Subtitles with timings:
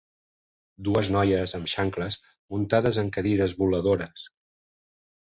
[0.85, 2.17] Dues noies amb xancles
[2.53, 4.25] muntades en cadires voladores.